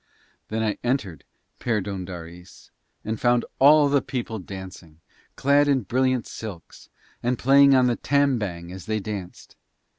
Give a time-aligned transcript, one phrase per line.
[0.47, 1.25] Then I entered
[1.59, 2.71] Perdóndaris
[3.05, 4.99] and found all the people dancing,
[5.35, 6.89] clad in brilliant silks,
[7.21, 9.57] and playing on the tam bang as they danced.